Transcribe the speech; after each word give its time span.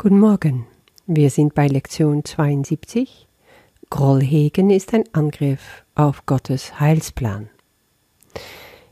Guten 0.00 0.20
Morgen. 0.20 0.64
Wir 1.08 1.28
sind 1.28 1.56
bei 1.56 1.66
Lektion 1.66 2.24
72. 2.24 3.26
Groll 3.90 4.22
hegen 4.22 4.70
ist 4.70 4.94
ein 4.94 5.02
Angriff 5.12 5.84
auf 5.96 6.24
Gottes 6.24 6.78
Heilsplan. 6.78 7.50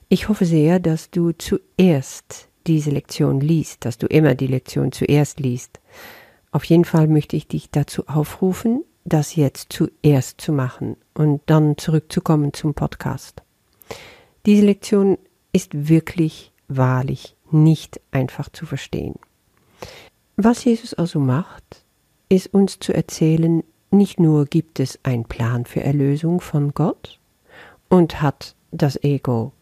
Ich 0.08 0.28
hoffe 0.28 0.44
sehr, 0.44 0.80
dass 0.80 1.12
du 1.12 1.30
zuerst 1.30 2.48
diese 2.66 2.90
Lektion 2.90 3.38
liest, 3.38 3.84
dass 3.84 3.98
du 3.98 4.08
immer 4.08 4.34
die 4.34 4.48
Lektion 4.48 4.90
zuerst 4.90 5.38
liest. 5.38 5.78
Auf 6.50 6.64
jeden 6.64 6.84
Fall 6.84 7.06
möchte 7.06 7.36
ich 7.36 7.46
dich 7.46 7.70
dazu 7.70 8.08
aufrufen, 8.08 8.82
das 9.04 9.36
jetzt 9.36 9.72
zuerst 9.72 10.40
zu 10.40 10.50
machen 10.52 10.96
und 11.14 11.40
dann 11.46 11.78
zurückzukommen 11.78 12.52
zum 12.52 12.74
Podcast. 12.74 13.44
Diese 14.44 14.66
Lektion 14.66 15.18
ist 15.52 15.88
wirklich, 15.88 16.50
wahrlich 16.66 17.36
nicht 17.52 18.00
einfach 18.10 18.48
zu 18.48 18.66
verstehen. 18.66 19.14
Was 20.38 20.64
Jesus 20.64 20.92
also 20.92 21.18
macht, 21.18 21.82
ist 22.28 22.52
uns 22.52 22.78
zu 22.78 22.92
erzählen, 22.92 23.64
nicht 23.90 24.20
nur 24.20 24.44
gibt 24.44 24.80
es 24.80 24.98
einen 25.02 25.24
Plan 25.24 25.64
für 25.64 25.82
Erlösung 25.82 26.42
von 26.42 26.74
Gott 26.74 27.18
und 27.88 28.20
hat 28.20 28.54
das 28.70 29.02
Ego 29.02 29.52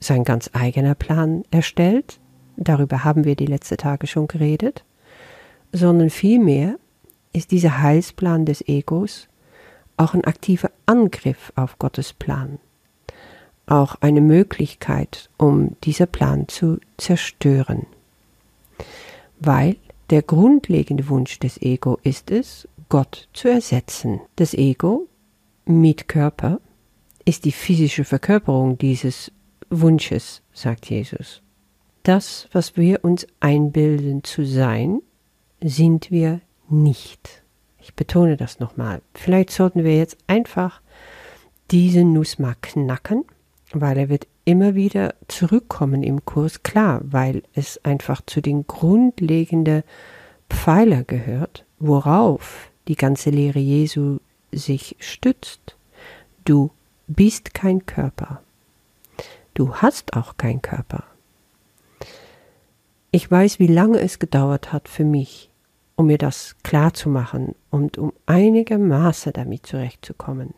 sein 0.00 0.24
ganz 0.24 0.50
eigener 0.52 0.96
Plan 0.96 1.44
erstellt, 1.52 2.18
darüber 2.56 3.04
haben 3.04 3.24
wir 3.24 3.36
die 3.36 3.46
letzten 3.46 3.76
Tage 3.76 4.08
schon 4.08 4.26
geredet, 4.26 4.84
sondern 5.70 6.10
vielmehr 6.10 6.78
ist 7.32 7.52
dieser 7.52 7.80
Heilsplan 7.80 8.44
des 8.44 8.66
Egos 8.66 9.28
auch 9.96 10.14
ein 10.14 10.24
aktiver 10.24 10.72
Angriff 10.86 11.52
auf 11.54 11.78
Gottes 11.78 12.12
Plan, 12.12 12.58
auch 13.66 13.94
eine 14.00 14.20
Möglichkeit, 14.20 15.30
um 15.36 15.76
dieser 15.84 16.06
Plan 16.06 16.48
zu 16.48 16.80
zerstören, 16.96 17.86
weil 19.38 19.76
der 20.10 20.22
grundlegende 20.22 21.08
Wunsch 21.08 21.38
des 21.38 21.60
Ego 21.60 21.98
ist 22.02 22.30
es, 22.30 22.68
Gott 22.88 23.28
zu 23.32 23.48
ersetzen. 23.48 24.20
Das 24.36 24.54
Ego 24.54 25.08
mit 25.64 26.08
Körper 26.08 26.60
ist 27.24 27.44
die 27.44 27.52
physische 27.52 28.04
Verkörperung 28.04 28.76
dieses 28.78 29.32
Wunsches, 29.70 30.42
sagt 30.52 30.90
Jesus. 30.90 31.42
Das, 32.02 32.48
was 32.52 32.76
wir 32.76 33.02
uns 33.02 33.26
einbilden 33.40 34.24
zu 34.24 34.44
sein, 34.44 35.00
sind 35.62 36.10
wir 36.10 36.42
nicht. 36.68 37.42
Ich 37.80 37.94
betone 37.94 38.36
das 38.36 38.60
nochmal. 38.60 39.00
Vielleicht 39.14 39.50
sollten 39.50 39.84
wir 39.84 39.96
jetzt 39.96 40.18
einfach 40.26 40.82
diese 41.70 42.04
Nuss 42.04 42.38
mal 42.38 42.56
knacken, 42.60 43.24
weil 43.72 43.96
er 43.96 44.08
wird 44.08 44.26
immer 44.44 44.74
wieder 44.74 45.14
zurückkommen 45.28 46.02
im 46.02 46.24
Kurs, 46.24 46.62
klar, 46.62 47.00
weil 47.04 47.42
es 47.54 47.82
einfach 47.84 48.20
zu 48.26 48.40
den 48.40 48.66
grundlegenden 48.66 49.82
Pfeiler 50.50 51.04
gehört, 51.04 51.64
worauf 51.78 52.70
die 52.88 52.96
ganze 52.96 53.30
Lehre 53.30 53.58
Jesu 53.58 54.18
sich 54.52 54.96
stützt. 54.98 55.76
Du 56.44 56.70
bist 57.06 57.54
kein 57.54 57.86
Körper. 57.86 58.42
Du 59.54 59.76
hast 59.76 60.14
auch 60.14 60.36
kein 60.36 60.60
Körper. 60.62 61.04
Ich 63.10 63.30
weiß, 63.30 63.58
wie 63.60 63.68
lange 63.68 64.00
es 64.00 64.18
gedauert 64.18 64.72
hat 64.72 64.88
für 64.88 65.04
mich, 65.04 65.50
um 65.96 66.06
mir 66.06 66.18
das 66.18 66.56
klar 66.64 66.92
zu 66.92 67.08
machen 67.08 67.54
und 67.70 67.96
um 67.96 68.12
einigermaßen 68.26 69.32
damit 69.32 69.66
zurechtzukommen. 69.66 70.52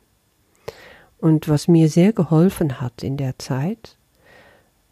Und 1.18 1.48
was 1.48 1.68
mir 1.68 1.88
sehr 1.88 2.12
geholfen 2.12 2.80
hat 2.80 3.02
in 3.02 3.16
der 3.16 3.38
Zeit, 3.38 3.96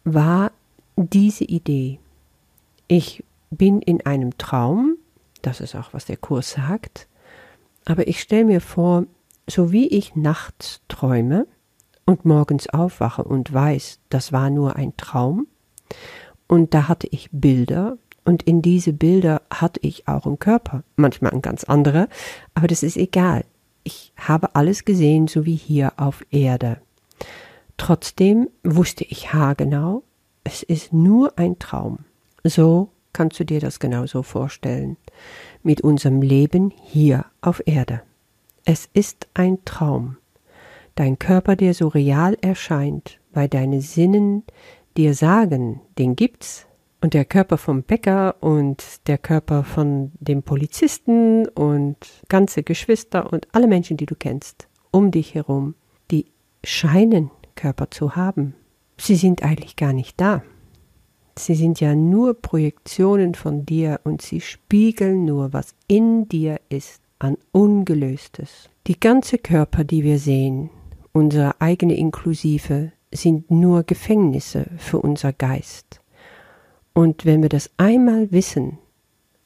war 0.03 0.51
diese 0.95 1.43
Idee. 1.43 1.99
Ich 2.87 3.23
bin 3.51 3.81
in 3.81 4.05
einem 4.05 4.37
Traum, 4.37 4.97
das 5.41 5.61
ist 5.61 5.75
auch, 5.75 5.93
was 5.93 6.05
der 6.05 6.17
Kurs 6.17 6.51
sagt, 6.51 7.07
aber 7.85 8.07
ich 8.07 8.19
stelle 8.19 8.45
mir 8.45 8.61
vor, 8.61 9.05
so 9.47 9.71
wie 9.71 9.87
ich 9.87 10.15
nachts 10.15 10.81
träume 10.87 11.47
und 12.05 12.25
morgens 12.25 12.69
aufwache 12.69 13.23
und 13.23 13.53
weiß, 13.53 13.99
das 14.09 14.31
war 14.31 14.49
nur 14.49 14.75
ein 14.75 14.95
Traum, 14.97 15.47
und 16.47 16.73
da 16.73 16.87
hatte 16.87 17.07
ich 17.07 17.29
Bilder, 17.31 17.97
und 18.23 18.43
in 18.43 18.61
diese 18.61 18.91
Bilder 18.91 19.41
hatte 19.51 19.79
ich 19.83 20.07
auch 20.07 20.25
einen 20.25 20.39
Körper, 20.39 20.83
manchmal 20.95 21.31
ein 21.31 21.41
ganz 21.41 21.63
anderer, 21.63 22.07
aber 22.55 22.67
das 22.67 22.81
ist 22.81 22.97
egal. 22.97 23.45
Ich 23.87 24.11
habe 24.17 24.55
alles 24.55 24.83
gesehen, 24.83 25.27
so 25.27 25.45
wie 25.45 25.55
hier 25.55 25.93
auf 25.97 26.25
Erde. 26.31 26.81
Trotzdem 27.77 28.49
wusste 28.63 29.03
ich 29.03 29.31
haargenau, 29.31 30.01
es 30.43 30.63
ist 30.63 30.91
nur 30.91 31.37
ein 31.37 31.59
Traum. 31.59 31.99
So 32.43 32.89
kannst 33.13 33.39
du 33.39 33.45
dir 33.45 33.59
das 33.59 33.79
genauso 33.79 34.23
vorstellen. 34.23 34.97
Mit 35.61 35.81
unserem 35.81 36.23
Leben 36.23 36.73
hier 36.83 37.25
auf 37.41 37.61
Erde. 37.67 38.01
Es 38.65 38.89
ist 38.93 39.27
ein 39.35 39.63
Traum. 39.65 40.17
Dein 40.95 41.19
Körper, 41.19 41.55
der 41.55 41.75
so 41.75 41.87
real 41.87 42.35
erscheint, 42.41 43.19
weil 43.33 43.49
deine 43.49 43.81
Sinnen 43.81 44.43
dir 44.97 45.13
sagen, 45.13 45.81
den 45.99 46.15
gibt's, 46.15 46.65
und 47.05 47.13
der 47.13 47.23
Körper 47.23 47.59
vom 47.59 47.83
Bäcker 47.83 48.37
und 48.41 48.83
der 49.05 49.19
Körper 49.19 49.63
von 49.63 50.11
dem 50.19 50.41
Polizisten 50.41 51.47
und 51.49 51.97
ganze 52.29 52.63
Geschwister 52.63 53.31
und 53.31 53.47
alle 53.51 53.67
Menschen, 53.67 53.95
die 53.95 54.07
du 54.07 54.15
kennst, 54.15 54.67
um 54.89 55.11
dich 55.11 55.35
herum, 55.35 55.75
die 56.09 56.25
scheinen 56.63 57.29
Körper 57.53 57.91
zu 57.91 58.15
haben. 58.15 58.55
Sie 58.97 59.17
sind 59.17 59.43
eigentlich 59.43 59.75
gar 59.75 59.93
nicht 59.93 60.19
da. 60.19 60.41
Sie 61.37 61.53
sind 61.53 61.79
ja 61.79 61.93
nur 61.93 62.41
Projektionen 62.41 63.35
von 63.35 63.67
dir 63.67 63.99
und 64.03 64.23
sie 64.23 64.41
spiegeln 64.41 65.25
nur, 65.25 65.53
was 65.53 65.75
in 65.87 66.27
dir 66.27 66.59
ist 66.69 67.03
an 67.19 67.37
Ungelöstes. 67.51 68.71
Die 68.87 68.99
ganze 68.99 69.37
Körper, 69.37 69.83
die 69.83 70.03
wir 70.03 70.17
sehen, 70.17 70.71
unsere 71.11 71.61
eigene 71.61 71.95
inklusive, 71.97 72.93
sind 73.13 73.51
nur 73.51 73.83
Gefängnisse 73.83 74.71
für 74.79 74.97
unser 74.97 75.33
Geist. 75.33 76.01
Und 76.95 77.25
wenn 77.25 77.41
wir 77.41 77.49
das 77.49 77.69
einmal 77.75 78.31
wissen 78.31 78.77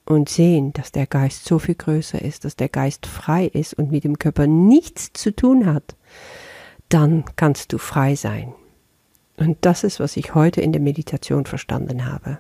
und 0.06 0.30
sehen, 0.30 0.72
dass 0.74 0.92
der 0.92 1.08
Geist 1.08 1.46
so 1.46 1.58
viel 1.58 1.74
größer 1.74 2.22
ist, 2.22 2.46
dass 2.46 2.56
der 2.56 2.70
Geist 2.70 3.08
frei 3.08 3.48
ist 3.48 3.74
und 3.74 3.92
mit 3.92 4.04
dem 4.04 4.20
Körper 4.20 4.46
nichts 4.46 5.12
zu 5.14 5.36
tun 5.36 5.66
hat, 5.66 5.96
dann 6.90 7.26
kannst 7.36 7.74
du 7.74 7.80
frei 7.80 8.16
sein. 8.16 8.54
Und 9.36 9.58
das 9.62 9.84
ist, 9.84 10.00
was 10.00 10.16
ich 10.16 10.36
heute 10.36 10.62
in 10.62 10.74
der 10.74 10.82
Meditation 10.82 11.46
verstanden 11.46 12.06
habe. 12.06 12.38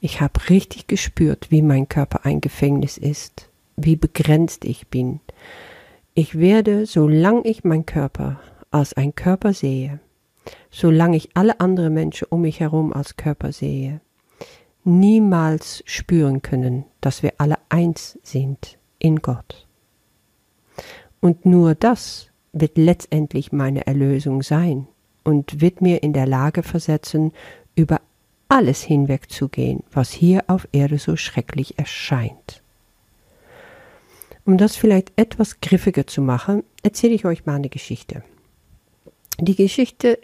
Ich 0.00 0.20
habe 0.20 0.50
richtig 0.50 0.88
gespürt, 0.88 1.50
wie 1.50 1.62
mein 1.62 1.88
Körper 1.88 2.26
ein 2.26 2.42
Gefängnis 2.42 2.98
ist, 2.98 3.48
wie 3.76 3.96
begrenzt 3.96 4.66
ich 4.66 4.88
bin. 4.88 5.20
Ich 6.12 6.38
werde, 6.38 6.84
solange 6.84 7.46
ich 7.46 7.64
meinen 7.64 7.86
Körper 7.86 8.40
als 8.70 8.92
ein 8.92 9.14
Körper 9.14 9.54
sehe, 9.54 10.00
solange 10.70 11.16
ich 11.16 11.30
alle 11.34 11.60
anderen 11.60 11.94
Menschen 11.94 12.28
um 12.30 12.42
mich 12.42 12.60
herum 12.60 12.92
als 12.92 13.16
Körper 13.16 13.52
sehe, 13.52 14.00
niemals 14.84 15.82
spüren 15.86 16.42
können, 16.42 16.84
dass 17.00 17.22
wir 17.22 17.34
alle 17.38 17.56
eins 17.68 18.18
sind 18.22 18.78
in 18.98 19.16
Gott. 19.22 19.66
Und 21.20 21.46
nur 21.46 21.74
das 21.74 22.28
wird 22.52 22.76
letztendlich 22.76 23.52
meine 23.52 23.86
Erlösung 23.86 24.42
sein 24.42 24.88
und 25.24 25.60
wird 25.60 25.80
mir 25.80 26.02
in 26.02 26.12
der 26.12 26.26
Lage 26.26 26.62
versetzen, 26.62 27.32
über 27.74 28.00
alles 28.48 28.82
hinwegzugehen, 28.82 29.82
was 29.92 30.10
hier 30.10 30.44
auf 30.48 30.68
Erde 30.72 30.98
so 30.98 31.16
schrecklich 31.16 31.78
erscheint. 31.78 32.62
Um 34.44 34.58
das 34.58 34.76
vielleicht 34.76 35.12
etwas 35.16 35.60
griffiger 35.60 36.06
zu 36.06 36.20
machen, 36.20 36.64
erzähle 36.82 37.14
ich 37.14 37.24
euch 37.24 37.46
mal 37.46 37.54
eine 37.54 37.68
Geschichte. 37.68 38.24
Die 39.38 39.54
Geschichte 39.54 40.18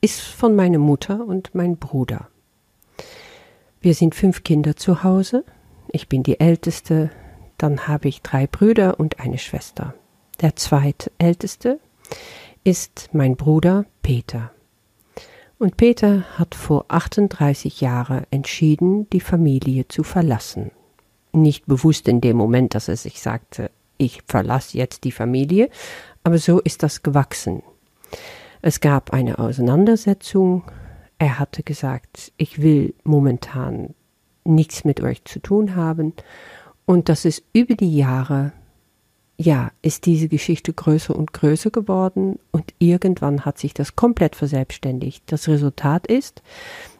ist 0.00 0.20
von 0.20 0.54
meiner 0.54 0.78
Mutter 0.78 1.24
und 1.24 1.54
meinem 1.54 1.76
Bruder. 1.76 2.28
Wir 3.80 3.94
sind 3.94 4.14
fünf 4.14 4.44
Kinder 4.44 4.76
zu 4.76 5.02
Hause. 5.02 5.44
Ich 5.90 6.08
bin 6.08 6.22
die 6.22 6.40
älteste, 6.40 7.10
dann 7.56 7.88
habe 7.88 8.08
ich 8.08 8.22
drei 8.22 8.46
Brüder 8.46 9.00
und 9.00 9.20
eine 9.20 9.38
Schwester. 9.38 9.94
Der 10.40 10.56
zweitälteste 10.56 11.80
ist 12.64 13.10
mein 13.12 13.36
Bruder 13.36 13.86
Peter. 14.02 14.52
Und 15.58 15.76
Peter 15.76 16.22
hat 16.38 16.54
vor 16.54 16.84
38 16.88 17.80
Jahren 17.80 18.24
entschieden, 18.30 19.10
die 19.10 19.20
Familie 19.20 19.88
zu 19.88 20.04
verlassen. 20.04 20.70
Nicht 21.32 21.66
bewusst 21.66 22.06
in 22.06 22.20
dem 22.20 22.36
Moment, 22.36 22.74
dass 22.74 22.88
er 22.88 22.96
sich 22.96 23.20
sagte, 23.20 23.70
ich 23.96 24.22
verlasse 24.26 24.78
jetzt 24.78 25.02
die 25.02 25.10
Familie, 25.10 25.68
aber 26.22 26.38
so 26.38 26.60
ist 26.60 26.84
das 26.84 27.02
gewachsen. 27.02 27.62
Es 28.62 28.80
gab 28.80 29.12
eine 29.12 29.38
Auseinandersetzung. 29.38 30.64
Er 31.18 31.38
hatte 31.38 31.62
gesagt, 31.62 32.32
ich 32.36 32.60
will 32.60 32.94
momentan 33.04 33.94
nichts 34.44 34.84
mit 34.84 35.00
euch 35.00 35.24
zu 35.24 35.40
tun 35.40 35.76
haben. 35.76 36.14
Und 36.86 37.08
das 37.08 37.24
ist 37.24 37.44
über 37.52 37.74
die 37.74 37.96
Jahre, 37.96 38.52
ja, 39.36 39.70
ist 39.82 40.06
diese 40.06 40.28
Geschichte 40.28 40.72
größer 40.72 41.14
und 41.14 41.32
größer 41.32 41.70
geworden 41.70 42.38
und 42.50 42.74
irgendwann 42.78 43.44
hat 43.44 43.58
sich 43.58 43.72
das 43.72 43.94
komplett 43.94 44.34
verselbstständigt. 44.34 45.22
Das 45.26 45.46
Resultat 45.48 46.06
ist, 46.08 46.42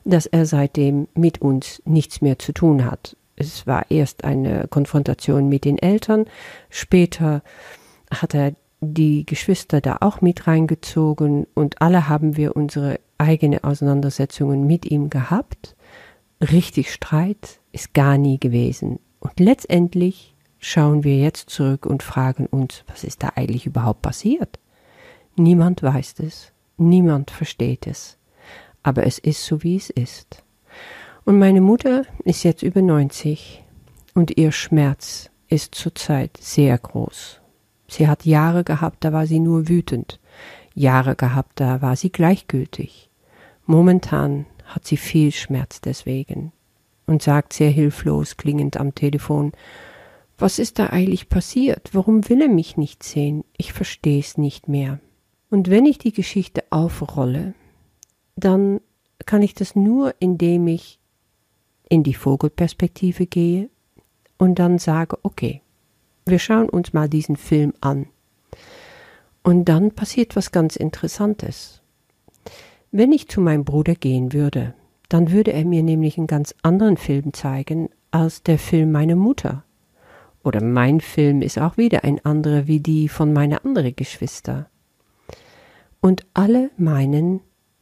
dass 0.04 0.26
er 0.26 0.46
seitdem 0.46 1.08
mit 1.14 1.40
uns 1.40 1.82
nichts 1.84 2.20
mehr 2.20 2.38
zu 2.38 2.52
tun 2.52 2.84
hat. 2.84 3.16
es 3.34 3.66
war 3.66 3.90
erst 3.90 4.24
eine 4.24 4.68
Konfrontation 4.68 5.48
mit 5.48 5.64
den 5.64 5.78
Eltern, 5.78 6.26
später 6.70 7.42
hat 8.10 8.34
er 8.34 8.52
die 8.80 9.26
Geschwister 9.26 9.80
da 9.80 9.98
auch 10.00 10.20
mit 10.20 10.46
reingezogen 10.46 11.46
und 11.54 11.82
alle 11.82 12.08
haben 12.08 12.36
wir 12.36 12.56
unsere 12.56 13.00
eigene 13.18 13.64
Auseinandersetzungen 13.64 14.66
mit 14.66 14.86
ihm 14.86 15.10
gehabt. 15.10 15.76
Richtig 16.40 16.92
Streit 16.92 17.60
ist 17.72 17.94
gar 17.94 18.16
nie 18.18 18.38
gewesen. 18.38 19.00
Und 19.18 19.40
letztendlich 19.40 20.34
schauen 20.60 21.02
wir 21.02 21.16
jetzt 21.16 21.50
zurück 21.50 21.86
und 21.86 22.02
fragen 22.02 22.46
uns, 22.46 22.84
was 22.86 23.04
ist 23.04 23.22
da 23.22 23.32
eigentlich 23.34 23.66
überhaupt 23.66 24.02
passiert? 24.02 24.58
Niemand 25.36 25.82
weiß 25.82 26.16
es, 26.20 26.52
niemand 26.76 27.30
versteht 27.30 27.86
es, 27.86 28.18
aber 28.82 29.06
es 29.06 29.18
ist 29.18 29.44
so, 29.44 29.62
wie 29.62 29.76
es 29.76 29.90
ist. 29.90 30.44
Und 31.24 31.38
meine 31.38 31.60
Mutter 31.60 32.04
ist 32.24 32.44
jetzt 32.44 32.62
über 32.62 32.82
90 32.82 33.64
und 34.14 34.36
ihr 34.36 34.52
Schmerz 34.52 35.30
ist 35.48 35.74
zurzeit 35.74 36.36
sehr 36.40 36.76
groß. 36.78 37.40
Sie 37.88 38.06
hat 38.06 38.26
Jahre 38.26 38.64
gehabt, 38.64 39.04
da 39.04 39.12
war 39.12 39.26
sie 39.26 39.40
nur 39.40 39.68
wütend, 39.68 40.20
Jahre 40.74 41.16
gehabt, 41.16 41.58
da 41.60 41.82
war 41.82 41.96
sie 41.96 42.10
gleichgültig. 42.10 43.10
Momentan 43.64 44.46
hat 44.66 44.86
sie 44.86 44.96
viel 44.96 45.32
Schmerz 45.32 45.80
deswegen 45.80 46.52
und 47.06 47.22
sagt 47.22 47.54
sehr 47.54 47.70
hilflos 47.70 48.36
klingend 48.36 48.76
am 48.76 48.94
Telefon 48.94 49.52
Was 50.36 50.58
ist 50.58 50.78
da 50.78 50.86
eigentlich 50.86 51.28
passiert? 51.28 51.90
Warum 51.92 52.28
will 52.28 52.42
er 52.42 52.48
mich 52.48 52.76
nicht 52.76 53.02
sehen? 53.02 53.44
Ich 53.56 53.72
versteh's 53.72 54.38
nicht 54.38 54.68
mehr. 54.68 55.00
Und 55.50 55.70
wenn 55.70 55.86
ich 55.86 55.98
die 55.98 56.12
Geschichte 56.12 56.62
aufrolle, 56.70 57.54
dann 58.36 58.80
kann 59.26 59.42
ich 59.42 59.54
das 59.54 59.74
nur, 59.74 60.14
indem 60.20 60.68
ich 60.68 61.00
in 61.88 62.02
die 62.02 62.14
Vogelperspektive 62.14 63.26
gehe 63.26 63.68
und 64.36 64.58
dann 64.58 64.78
sage, 64.78 65.18
okay, 65.22 65.62
wir 66.28 66.38
schauen 66.38 66.68
uns 66.68 66.92
mal 66.92 67.08
diesen 67.08 67.36
Film 67.36 67.72
an. 67.80 68.06
Und 69.42 69.66
dann 69.66 69.92
passiert 69.92 70.36
was 70.36 70.52
ganz 70.52 70.76
Interessantes. 70.76 71.80
Wenn 72.90 73.12
ich 73.12 73.28
zu 73.28 73.40
meinem 73.40 73.64
Bruder 73.64 73.94
gehen 73.94 74.32
würde, 74.32 74.74
dann 75.08 75.30
würde 75.30 75.52
er 75.52 75.64
mir 75.64 75.82
nämlich 75.82 76.18
einen 76.18 76.26
ganz 76.26 76.54
anderen 76.62 76.96
Film 76.96 77.32
zeigen 77.32 77.88
als 78.10 78.42
der 78.42 78.58
Film 78.58 78.92
meiner 78.92 79.16
Mutter. 79.16 79.64
Oder 80.42 80.62
mein 80.62 81.00
Film 81.00 81.42
ist 81.42 81.58
auch 81.58 81.76
wieder 81.76 82.04
ein 82.04 82.24
anderer 82.24 82.66
wie 82.66 82.80
die 82.80 83.08
von 83.08 83.32
meiner 83.32 83.64
anderen 83.64 83.94
Geschwister 83.96 84.68
und 86.00 86.26
alle 86.34 86.70
meinen, 86.76 87.40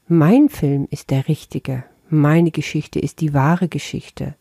mein 0.09 0.49
Film 0.49 0.87
ist 0.91 1.11
der 1.11 1.29
richtige, 1.29 1.85
meine 2.09 2.51
Geschichte 2.51 2.99
ist 2.99 3.21
die 3.21 3.35
wahre 3.35 3.69
Geschichte. 3.69 4.35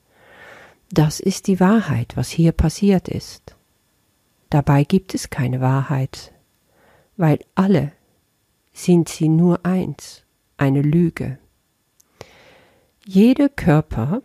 Das 0.91 1.19
ist 1.19 1.47
die 1.47 1.59
Wahrheit, 1.59 2.15
was 2.15 2.29
hier 2.29 2.51
passiert 2.51 3.07
ist. 3.07 3.54
Dabei 4.55 4.85
gibt 4.85 5.13
es 5.13 5.29
keine 5.29 5.59
Wahrheit, 5.59 6.31
weil 7.17 7.39
alle 7.55 7.91
sind 8.71 9.09
sie 9.09 9.27
nur 9.27 9.65
eins, 9.65 10.23
eine 10.55 10.81
Lüge. 10.81 11.39
Jeder 13.03 13.49
Körper, 13.49 14.21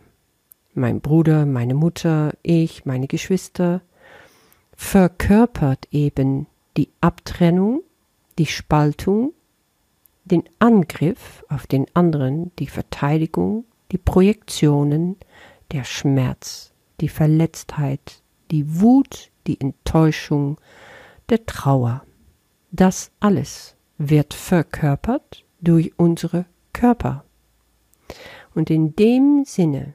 mein 0.73 1.01
Bruder, 1.01 1.45
meine 1.45 1.73
Mutter, 1.73 2.31
ich, 2.43 2.85
meine 2.85 3.07
Geschwister, 3.07 3.81
verkörpert 4.73 5.89
eben 5.91 6.47
die 6.77 6.87
Abtrennung, 7.01 7.83
die 8.39 8.45
Spaltung 8.45 9.33
den 10.23 10.43
Angriff 10.59 11.43
auf 11.49 11.67
den 11.67 11.87
anderen, 11.93 12.55
die 12.57 12.67
Verteidigung, 12.67 13.65
die 13.91 13.97
Projektionen, 13.97 15.17
der 15.73 15.83
Schmerz, 15.83 16.71
die 17.01 17.09
Verletztheit, 17.09 18.21
die 18.49 18.79
Wut, 18.79 19.30
die 19.47 19.59
Enttäuschung, 19.59 20.59
der 21.29 21.45
Trauer. 21.45 22.03
Das 22.71 23.11
alles 23.19 23.75
wird 23.97 24.33
verkörpert 24.33 25.45
durch 25.61 25.93
unsere 25.97 26.45
Körper. 26.73 27.23
Und 28.55 28.69
in 28.69 28.95
dem 28.95 29.43
Sinne 29.45 29.93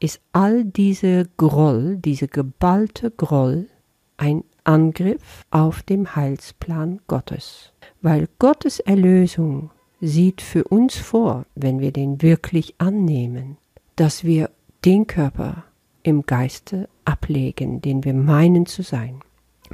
ist 0.00 0.20
all 0.32 0.64
diese 0.64 1.28
Groll, 1.36 1.96
diese 1.96 2.28
geballte 2.28 3.10
Groll 3.10 3.68
ein 4.16 4.44
Angriff 4.64 5.44
auf 5.50 5.82
den 5.82 6.14
Heilsplan 6.16 7.00
Gottes 7.06 7.72
weil 8.02 8.28
Gottes 8.38 8.80
Erlösung 8.80 9.70
sieht 10.00 10.40
für 10.40 10.64
uns 10.64 10.96
vor, 10.96 11.46
wenn 11.54 11.80
wir 11.80 11.92
den 11.92 12.22
wirklich 12.22 12.74
annehmen, 12.78 13.58
dass 13.96 14.24
wir 14.24 14.50
den 14.84 15.06
Körper 15.06 15.64
im 16.02 16.22
Geiste 16.22 16.88
ablegen, 17.04 17.80
den 17.80 18.04
wir 18.04 18.14
meinen 18.14 18.66
zu 18.66 18.82
sein, 18.82 19.20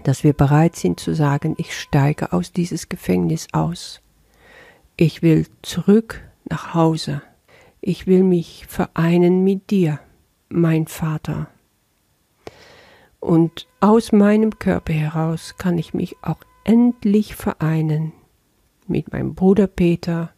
dass 0.05 0.25
wir 0.25 0.33
bereit 0.33 0.77
sind 0.77 1.01
zu 1.01 1.15
sagen, 1.15 1.55
ich 1.59 1.79
steige 1.79 2.33
aus 2.33 2.53
dieses 2.53 2.89
Gefängnis 2.89 3.49
aus, 3.53 4.01
ich 4.97 5.23
will 5.23 5.47
zurück 5.63 6.23
nach 6.49 6.75
Hause, 6.75 7.23
ich 7.81 8.07
will 8.07 8.23
mich 8.23 8.67
vereinen 8.67 9.45
mit 9.45 9.71
dir, 9.71 10.01
mein 10.49 10.87
Vater. 10.87 11.49
Und 13.21 13.67
aus 13.81 14.13
meinem 14.13 14.59
Körper 14.59 14.93
heraus 14.93 15.57
kann 15.59 15.79
ich 15.79 15.95
mich 15.95 16.17
auch 16.23 16.41
endlich 16.65 17.35
vereinen 17.35 18.13
mit 18.87 19.13
meinem 19.13 19.35
Bruder 19.35 19.67
Peter, 19.67 20.31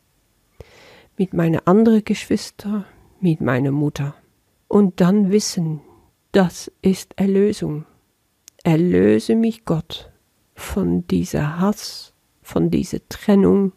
mit 1.16 1.34
meinen 1.34 1.60
anderen 1.66 2.04
Geschwister, 2.04 2.84
mit 3.20 3.40
meiner 3.40 3.72
Mutter. 3.72 4.14
Und 4.68 5.00
dann 5.00 5.32
wissen, 5.32 5.80
das 6.32 6.70
ist 6.82 7.14
Erlösung. 7.16 7.86
Erlöse 8.62 9.34
mich 9.34 9.64
Gott 9.64 10.10
von 10.54 11.06
dieser 11.06 11.58
Hass, 11.58 12.12
von 12.42 12.70
dieser 12.70 13.06
Trennung, 13.08 13.72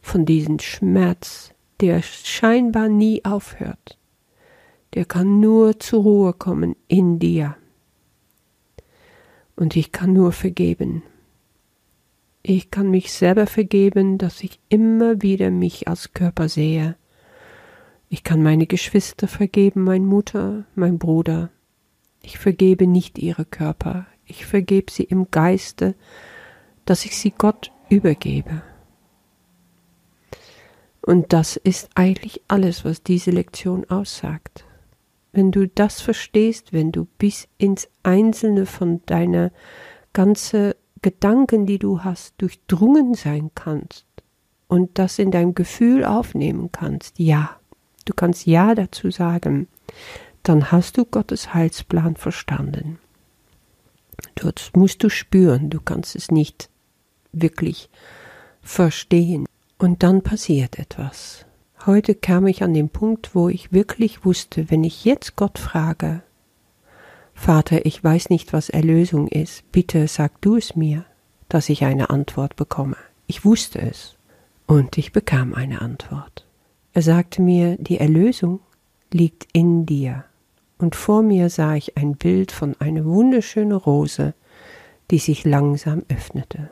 von 0.00 0.24
diesem 0.24 0.60
Schmerz, 0.60 1.52
der 1.80 2.02
scheinbar 2.02 2.88
nie 2.88 3.24
aufhört. 3.24 3.98
Der 4.94 5.04
kann 5.04 5.40
nur 5.40 5.78
zur 5.78 6.02
Ruhe 6.02 6.32
kommen 6.32 6.76
in 6.88 7.18
dir. 7.18 7.56
Und 9.56 9.76
ich 9.76 9.92
kann 9.92 10.12
nur 10.12 10.32
vergeben. 10.32 11.02
Ich 12.42 12.70
kann 12.70 12.90
mich 12.90 13.12
selber 13.12 13.46
vergeben, 13.46 14.16
dass 14.16 14.42
ich 14.42 14.58
immer 14.68 15.22
wieder 15.22 15.50
mich 15.50 15.88
als 15.88 16.12
Körper 16.14 16.48
sehe. 16.48 16.96
Ich 18.12 18.24
kann 18.24 18.42
meine 18.42 18.66
Geschwister 18.66 19.28
vergeben, 19.28 19.84
meine 19.84 20.04
Mutter, 20.04 20.64
mein 20.74 20.98
Bruder. 20.98 21.48
Ich 22.22 22.40
vergebe 22.40 22.88
nicht 22.88 23.20
ihre 23.20 23.44
Körper, 23.44 24.04
ich 24.24 24.46
vergebe 24.46 24.90
sie 24.90 25.04
im 25.04 25.30
Geiste, 25.30 25.94
dass 26.84 27.04
ich 27.04 27.16
sie 27.16 27.30
Gott 27.30 27.70
übergebe. 27.88 28.62
Und 31.02 31.32
das 31.32 31.54
ist 31.54 31.88
eigentlich 31.94 32.42
alles, 32.48 32.84
was 32.84 33.04
diese 33.04 33.30
Lektion 33.30 33.88
aussagt. 33.88 34.64
Wenn 35.30 35.52
du 35.52 35.68
das 35.68 36.00
verstehst, 36.00 36.72
wenn 36.72 36.90
du 36.90 37.06
bis 37.16 37.46
ins 37.58 37.88
Einzelne 38.02 38.66
von 38.66 39.02
deiner 39.06 39.52
ganzen 40.12 40.72
Gedanken, 41.00 41.64
die 41.64 41.78
du 41.78 42.02
hast, 42.02 42.34
durchdrungen 42.38 43.14
sein 43.14 43.52
kannst 43.54 44.04
und 44.66 44.98
das 44.98 45.20
in 45.20 45.30
deinem 45.30 45.54
Gefühl 45.54 46.04
aufnehmen 46.04 46.70
kannst, 46.72 47.20
ja, 47.20 47.59
du 48.10 48.14
kannst 48.16 48.46
Ja 48.46 48.74
dazu 48.74 49.10
sagen, 49.10 49.68
dann 50.42 50.72
hast 50.72 50.98
du 50.98 51.04
Gottes 51.04 51.54
Heilsplan 51.54 52.16
verstanden. 52.16 52.98
Dort 54.34 54.72
musst 54.74 55.02
du 55.02 55.08
spüren, 55.08 55.70
du 55.70 55.80
kannst 55.80 56.16
es 56.16 56.30
nicht 56.30 56.68
wirklich 57.32 57.88
verstehen. 58.62 59.46
Und 59.78 60.02
dann 60.02 60.22
passiert 60.22 60.78
etwas. 60.78 61.46
Heute 61.86 62.14
kam 62.14 62.46
ich 62.46 62.62
an 62.62 62.74
den 62.74 62.90
Punkt, 62.90 63.34
wo 63.34 63.48
ich 63.48 63.72
wirklich 63.72 64.24
wusste, 64.24 64.70
wenn 64.70 64.84
ich 64.84 65.04
jetzt 65.04 65.36
Gott 65.36 65.58
frage, 65.58 66.22
Vater, 67.32 67.86
ich 67.86 68.02
weiß 68.04 68.28
nicht, 68.28 68.52
was 68.52 68.68
Erlösung 68.68 69.28
ist, 69.28 69.70
bitte 69.72 70.06
sag 70.08 70.42
du 70.42 70.56
es 70.56 70.76
mir, 70.76 71.06
dass 71.48 71.70
ich 71.70 71.84
eine 71.84 72.10
Antwort 72.10 72.56
bekomme. 72.56 72.96
Ich 73.26 73.46
wusste 73.46 73.80
es, 73.80 74.16
und 74.66 74.98
ich 74.98 75.12
bekam 75.12 75.54
eine 75.54 75.80
Antwort. 75.80 76.44
Er 76.92 77.02
sagte 77.02 77.40
mir, 77.42 77.76
die 77.76 77.98
Erlösung 77.98 78.60
liegt 79.12 79.46
in 79.52 79.86
dir, 79.86 80.24
und 80.78 80.96
vor 80.96 81.22
mir 81.22 81.50
sah 81.50 81.74
ich 81.74 81.96
ein 81.96 82.16
Bild 82.16 82.52
von 82.52 82.74
einer 82.80 83.04
wunderschönen 83.04 83.76
Rose, 83.76 84.34
die 85.10 85.18
sich 85.18 85.44
langsam 85.44 86.04
öffnete. 86.08 86.70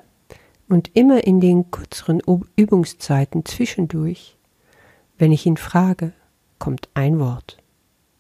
Und 0.68 0.90
immer 0.96 1.26
in 1.26 1.40
den 1.40 1.70
kürzeren 1.70 2.22
Übungszeiten 2.56 3.44
zwischendurch, 3.44 4.36
wenn 5.18 5.32
ich 5.32 5.46
ihn 5.46 5.56
frage, 5.56 6.12
kommt 6.58 6.88
ein 6.94 7.18
Wort, 7.18 7.58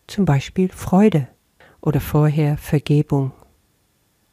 zum 0.06 0.24
Beispiel 0.24 0.68
Freude 0.68 1.28
oder 1.80 2.00
vorher 2.00 2.58
Vergebung. 2.58 3.32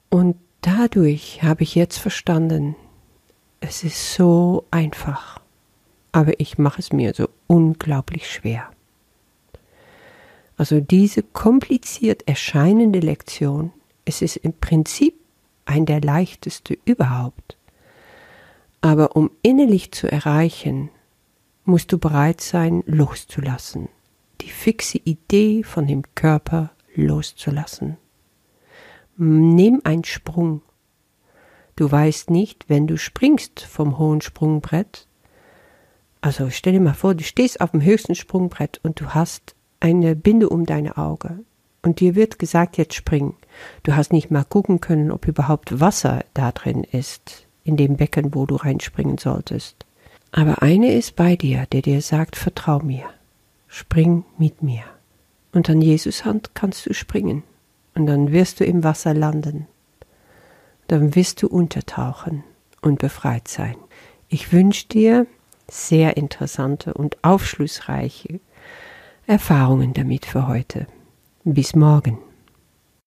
Und 0.09 0.35
dadurch 0.61 1.41
habe 1.43 1.63
ich 1.63 1.75
jetzt 1.75 1.97
verstanden, 1.97 2.75
es 3.59 3.83
ist 3.83 4.13
so 4.13 4.65
einfach, 4.71 5.39
aber 6.15 6.39
ich 6.39 6.57
mache 6.57 6.79
es 6.79 6.93
mir 6.93 7.13
so 7.13 7.27
unglaublich 7.45 8.31
schwer. 8.31 8.71
Also 10.55 10.79
diese 10.79 11.23
kompliziert 11.23 12.25
erscheinende 12.25 12.99
Lektion, 12.99 13.73
es 14.05 14.21
ist 14.21 14.37
im 14.37 14.53
Prinzip 14.53 15.15
ein 15.65 15.85
der 15.85 15.99
leichteste 15.99 16.77
überhaupt. 16.85 17.57
Aber 18.79 19.17
um 19.17 19.29
innerlich 19.41 19.91
zu 19.91 20.09
erreichen, 20.09 20.89
musst 21.65 21.91
du 21.91 21.97
bereit 21.97 22.39
sein, 22.39 22.81
loszulassen, 22.85 23.89
die 24.39 24.51
fixe 24.51 24.99
Idee 24.99 25.63
von 25.63 25.85
dem 25.85 26.03
Körper 26.15 26.71
loszulassen. 26.95 27.97
Nimm 29.17 29.81
einen 29.83 30.05
Sprung. 30.05 30.61
Du 31.75 31.91
weißt 31.91 32.29
nicht, 32.29 32.69
wenn 32.69 32.87
du 32.87 32.97
springst 32.97 33.59
vom 33.59 33.97
hohen 33.97 34.21
Sprungbrett. 34.21 35.07
Also 36.25 36.49
stell 36.49 36.73
dir 36.73 36.79
mal 36.79 36.95
vor, 36.95 37.13
du 37.13 37.23
stehst 37.23 37.61
auf 37.61 37.69
dem 37.69 37.83
höchsten 37.83 38.15
Sprungbrett 38.15 38.79
und 38.81 38.99
du 38.99 39.13
hast 39.13 39.53
eine 39.79 40.15
Binde 40.15 40.49
um 40.49 40.65
deine 40.65 40.97
Auge. 40.97 41.41
Und 41.83 41.99
dir 41.99 42.15
wird 42.15 42.39
gesagt, 42.39 42.77
jetzt 42.77 42.95
spring. 42.95 43.35
Du 43.83 43.95
hast 43.95 44.11
nicht 44.11 44.31
mal 44.31 44.43
gucken 44.43 44.81
können, 44.81 45.11
ob 45.11 45.27
überhaupt 45.27 45.79
Wasser 45.79 46.25
da 46.33 46.51
drin 46.51 46.83
ist, 46.83 47.45
in 47.63 47.77
dem 47.77 47.97
Becken, 47.97 48.33
wo 48.33 48.47
du 48.47 48.55
reinspringen 48.55 49.19
solltest. 49.19 49.85
Aber 50.31 50.63
eine 50.63 50.93
ist 50.93 51.15
bei 51.15 51.35
dir, 51.35 51.67
der 51.71 51.83
dir 51.83 52.01
sagt, 52.01 52.37
vertrau 52.37 52.79
mir, 52.79 53.05
spring 53.67 54.25
mit 54.39 54.63
mir. 54.63 54.81
Und 55.53 55.69
an 55.69 55.79
Jesus 55.79 56.25
Hand 56.25 56.55
kannst 56.55 56.87
du 56.87 56.95
springen. 56.95 57.43
Und 57.93 58.07
dann 58.07 58.31
wirst 58.31 58.59
du 58.59 58.65
im 58.65 58.83
Wasser 58.83 59.13
landen. 59.13 59.67
Dann 60.87 61.13
wirst 61.13 61.43
du 61.43 61.47
untertauchen 61.47 62.43
und 62.81 62.97
befreit 62.97 63.47
sein. 63.47 63.75
Ich 64.27 64.51
wünsche 64.51 64.87
dir 64.87 65.27
sehr 65.69 66.17
interessante 66.17 66.93
und 66.93 67.23
aufschlussreiche 67.23 68.39
Erfahrungen 69.27 69.93
damit 69.93 70.25
für 70.25 70.47
heute. 70.47 70.87
Bis 71.43 71.75
morgen. 71.75 72.19